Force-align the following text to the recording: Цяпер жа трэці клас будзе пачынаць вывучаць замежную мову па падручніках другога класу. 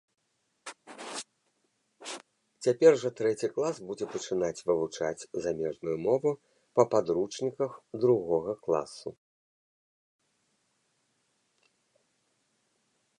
Цяпер 2.67 2.93
жа 3.01 3.09
трэці 3.19 3.47
клас 3.57 3.75
будзе 3.89 4.05
пачынаць 4.15 4.63
вывучаць 4.71 5.27
замежную 5.47 5.97
мову 6.07 6.31
па 6.79 6.83
падручніках 6.97 7.71
другога 8.07 8.59
класу. 8.67 9.15